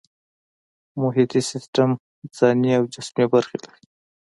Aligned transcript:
محیطي 1.01 1.41
سیستم 1.51 1.89
ځانی 2.37 2.71
او 2.79 2.83
جسمي 2.93 3.25
برخې 3.33 3.57
لري 3.63 3.83